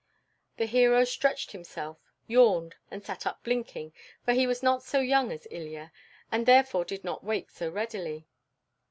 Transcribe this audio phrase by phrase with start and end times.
[0.57, 3.93] The hero stretched himself, yawned, and sat up blinking,
[4.25, 5.91] for he was not so young as Ilya,
[6.31, 8.27] and therefore did not wake so readily.